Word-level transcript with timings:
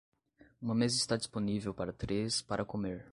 Uma 0.59 0.73
mesa 0.73 0.95
está 0.97 1.15
disponível 1.15 1.75
para 1.75 1.93
três 1.93 2.41
para 2.41 2.65
comer. 2.65 3.05